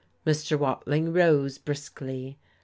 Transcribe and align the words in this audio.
Mr. 0.25 0.57
Watling 0.57 1.13
rose 1.13 1.59
briskly. 1.59 2.39